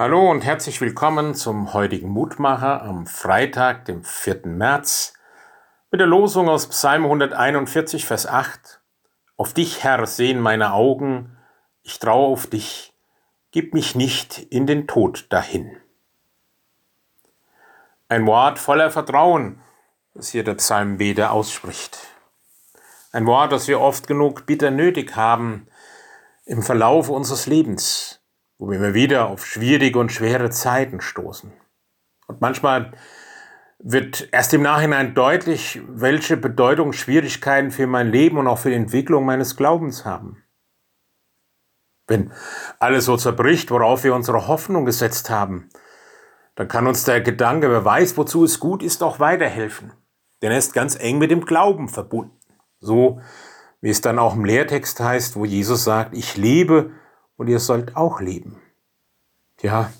Hallo 0.00 0.30
und 0.30 0.44
herzlich 0.44 0.80
willkommen 0.80 1.34
zum 1.34 1.72
heutigen 1.72 2.08
Mutmacher 2.08 2.82
am 2.82 3.08
Freitag, 3.08 3.84
dem 3.86 4.04
4. 4.04 4.42
März, 4.44 5.14
mit 5.90 6.00
der 6.00 6.06
Losung 6.06 6.48
aus 6.48 6.68
Psalm 6.68 7.02
141, 7.02 8.06
Vers 8.06 8.28
8. 8.28 8.80
Auf 9.36 9.54
dich, 9.54 9.82
Herr, 9.82 10.06
sehen 10.06 10.38
meine 10.38 10.72
Augen, 10.72 11.36
ich 11.82 11.98
traue 11.98 12.28
auf 12.28 12.46
dich, 12.46 12.94
gib 13.50 13.74
mich 13.74 13.96
nicht 13.96 14.38
in 14.38 14.68
den 14.68 14.86
Tod 14.86 15.26
dahin. 15.30 15.76
Ein 18.08 18.24
Wort 18.24 18.60
voller 18.60 18.92
Vertrauen, 18.92 19.60
das 20.14 20.28
hier 20.28 20.44
der 20.44 20.54
Psalmbeter 20.54 21.32
ausspricht. 21.32 21.98
Ein 23.10 23.26
Wort, 23.26 23.50
das 23.50 23.66
wir 23.66 23.80
oft 23.80 24.06
genug 24.06 24.46
bitter 24.46 24.70
nötig 24.70 25.16
haben 25.16 25.66
im 26.44 26.62
Verlauf 26.62 27.08
unseres 27.08 27.46
Lebens 27.48 28.17
wo 28.58 28.68
wir 28.68 28.76
immer 28.76 28.94
wieder 28.94 29.28
auf 29.28 29.46
schwierige 29.46 29.98
und 29.98 30.12
schwere 30.12 30.50
Zeiten 30.50 31.00
stoßen. 31.00 31.52
Und 32.26 32.40
manchmal 32.40 32.92
wird 33.78 34.28
erst 34.32 34.52
im 34.54 34.62
Nachhinein 34.62 35.14
deutlich, 35.14 35.80
welche 35.88 36.36
Bedeutung 36.36 36.92
Schwierigkeiten 36.92 37.70
für 37.70 37.86
mein 37.86 38.10
Leben 38.10 38.38
und 38.38 38.48
auch 38.48 38.58
für 38.58 38.70
die 38.70 38.76
Entwicklung 38.76 39.24
meines 39.24 39.56
Glaubens 39.56 40.04
haben. 40.04 40.42
Wenn 42.08 42.32
alles 42.80 43.04
so 43.04 43.16
zerbricht, 43.16 43.70
worauf 43.70 44.02
wir 44.02 44.14
unsere 44.14 44.48
Hoffnung 44.48 44.84
gesetzt 44.84 45.30
haben, 45.30 45.68
dann 46.56 46.66
kann 46.66 46.88
uns 46.88 47.04
der 47.04 47.20
Gedanke, 47.20 47.70
wer 47.70 47.84
weiß, 47.84 48.16
wozu 48.16 48.44
es 48.44 48.58
gut 48.58 48.82
ist, 48.82 49.02
auch 49.02 49.20
weiterhelfen. 49.20 49.92
Denn 50.42 50.50
er 50.50 50.58
ist 50.58 50.72
ganz 50.72 50.98
eng 50.98 51.18
mit 51.18 51.30
dem 51.30 51.44
Glauben 51.44 51.88
verbunden. 51.88 52.36
So 52.80 53.20
wie 53.80 53.90
es 53.90 54.00
dann 54.00 54.18
auch 54.18 54.34
im 54.34 54.44
Lehrtext 54.44 54.98
heißt, 54.98 55.36
wo 55.36 55.44
Jesus 55.44 55.84
sagt, 55.84 56.16
ich 56.16 56.36
lebe 56.36 56.90
und 57.38 57.48
ihr 57.48 57.60
sollt 57.60 57.96
auch 57.96 58.20
leben. 58.20 58.60
Ja, 59.62 59.90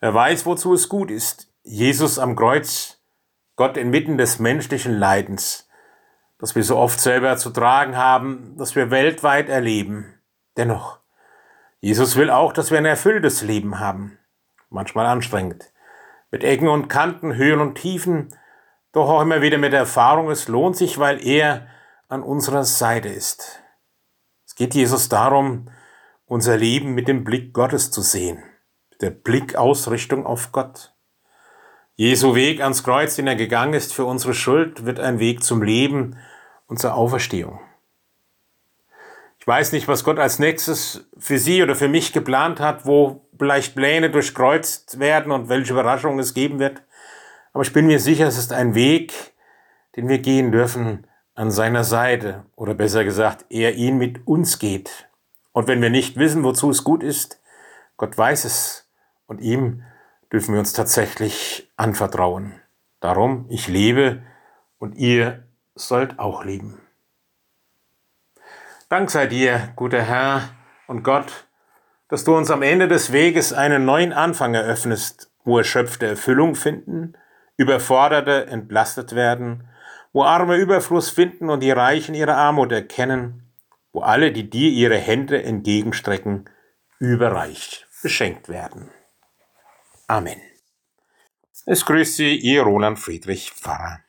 wer 0.00 0.14
weiß, 0.14 0.46
wozu 0.46 0.72
es 0.72 0.88
gut 0.88 1.10
ist. 1.10 1.48
Jesus 1.62 2.18
am 2.18 2.34
Kreuz, 2.36 2.98
Gott 3.56 3.76
inmitten 3.76 4.16
des 4.16 4.38
menschlichen 4.38 4.98
Leidens, 4.98 5.68
das 6.38 6.54
wir 6.54 6.64
so 6.64 6.78
oft 6.78 6.98
selber 6.98 7.36
zu 7.36 7.50
tragen 7.50 7.98
haben, 7.98 8.54
das 8.56 8.74
wir 8.74 8.90
weltweit 8.90 9.50
erleben. 9.50 10.14
Dennoch, 10.56 11.00
Jesus 11.80 12.16
will 12.16 12.30
auch, 12.30 12.54
dass 12.54 12.70
wir 12.70 12.78
ein 12.78 12.86
erfülltes 12.86 13.42
Leben 13.42 13.78
haben, 13.78 14.18
manchmal 14.70 15.06
anstrengend, 15.06 15.72
mit 16.30 16.44
Ecken 16.44 16.68
und 16.68 16.88
Kanten, 16.88 17.34
Höhen 17.34 17.60
und 17.60 17.74
Tiefen, 17.74 18.34
doch 18.92 19.08
auch 19.08 19.20
immer 19.20 19.42
wieder 19.42 19.58
mit 19.58 19.72
der 19.72 19.80
Erfahrung, 19.80 20.30
es 20.30 20.48
lohnt 20.48 20.76
sich, 20.76 20.98
weil 20.98 21.24
er 21.24 21.66
an 22.08 22.22
unserer 22.22 22.64
Seite 22.64 23.08
ist. 23.08 23.60
Es 24.46 24.54
geht 24.54 24.74
Jesus 24.74 25.08
darum, 25.08 25.68
unser 26.30 26.56
Leben 26.56 26.94
mit 26.94 27.08
dem 27.08 27.24
Blick 27.24 27.52
Gottes 27.52 27.90
zu 27.90 28.02
sehen, 28.02 28.40
der 29.00 29.10
Blickausrichtung 29.10 30.26
auf 30.26 30.52
Gott. 30.52 30.94
Jesu 31.96 32.36
Weg 32.36 32.60
ans 32.60 32.84
Kreuz, 32.84 33.16
den 33.16 33.26
er 33.26 33.34
gegangen 33.34 33.74
ist 33.74 33.92
für 33.92 34.04
unsere 34.04 34.32
Schuld, 34.32 34.86
wird 34.86 35.00
ein 35.00 35.18
Weg 35.18 35.42
zum 35.42 35.60
Leben 35.60 36.16
und 36.68 36.78
zur 36.78 36.94
Auferstehung. 36.94 37.58
Ich 39.40 39.46
weiß 39.46 39.72
nicht, 39.72 39.88
was 39.88 40.04
Gott 40.04 40.20
als 40.20 40.38
nächstes 40.38 41.04
für 41.18 41.40
Sie 41.40 41.64
oder 41.64 41.74
für 41.74 41.88
mich 41.88 42.12
geplant 42.12 42.60
hat, 42.60 42.86
wo 42.86 43.26
vielleicht 43.36 43.74
Pläne 43.74 44.08
durchkreuzt 44.08 45.00
werden 45.00 45.32
und 45.32 45.48
welche 45.48 45.72
Überraschungen 45.72 46.20
es 46.20 46.32
geben 46.32 46.60
wird. 46.60 46.80
Aber 47.52 47.64
ich 47.64 47.72
bin 47.72 47.88
mir 47.88 47.98
sicher, 47.98 48.28
es 48.28 48.38
ist 48.38 48.52
ein 48.52 48.76
Weg, 48.76 49.32
den 49.96 50.08
wir 50.08 50.18
gehen 50.18 50.52
dürfen 50.52 51.08
an 51.34 51.50
seiner 51.50 51.82
Seite. 51.82 52.44
Oder 52.54 52.74
besser 52.74 53.02
gesagt, 53.02 53.46
er 53.50 53.74
ihn 53.74 53.98
mit 53.98 54.28
uns 54.28 54.60
geht. 54.60 55.09
Und 55.52 55.68
wenn 55.68 55.82
wir 55.82 55.90
nicht 55.90 56.16
wissen, 56.16 56.44
wozu 56.44 56.70
es 56.70 56.84
gut 56.84 57.02
ist, 57.02 57.40
Gott 57.96 58.16
weiß 58.16 58.44
es 58.44 58.88
und 59.26 59.40
ihm 59.40 59.82
dürfen 60.32 60.54
wir 60.54 60.60
uns 60.60 60.72
tatsächlich 60.72 61.70
anvertrauen. 61.76 62.60
Darum, 63.00 63.46
ich 63.48 63.68
lebe 63.68 64.22
und 64.78 64.94
ihr 64.96 65.44
sollt 65.74 66.18
auch 66.18 66.44
leben. 66.44 66.80
Dank 68.88 69.10
sei 69.10 69.26
dir, 69.26 69.72
guter 69.76 70.02
Herr 70.02 70.50
und 70.86 71.02
Gott, 71.02 71.46
dass 72.08 72.24
du 72.24 72.36
uns 72.36 72.50
am 72.50 72.62
Ende 72.62 72.88
des 72.88 73.12
Weges 73.12 73.52
einen 73.52 73.84
neuen 73.84 74.12
Anfang 74.12 74.54
eröffnest, 74.54 75.30
wo 75.44 75.58
Erschöpfte 75.58 76.06
Erfüllung 76.06 76.54
finden, 76.54 77.14
Überforderte 77.56 78.46
entlastet 78.46 79.14
werden, 79.14 79.68
wo 80.12 80.24
Arme 80.24 80.56
Überfluss 80.56 81.10
finden 81.10 81.50
und 81.50 81.60
die 81.60 81.70
Reichen 81.70 82.14
ihre 82.14 82.34
Armut 82.34 82.72
erkennen, 82.72 83.49
wo 83.92 84.00
alle, 84.00 84.32
die 84.32 84.48
dir 84.48 84.70
ihre 84.70 84.98
Hände 84.98 85.42
entgegenstrecken, 85.42 86.48
überreich 86.98 87.86
beschenkt 88.02 88.48
werden. 88.48 88.90
Amen. 90.06 90.40
Es 91.66 91.84
grüßt 91.84 92.16
Sie, 92.16 92.36
Ihr 92.36 92.62
Roland 92.62 92.98
Friedrich 92.98 93.52
Pfarrer. 93.52 94.00